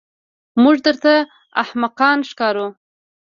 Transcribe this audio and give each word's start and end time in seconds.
موږ 0.61 0.75
درته 0.85 1.13
احمقان 1.63 2.17
ښکارو. 2.29 2.67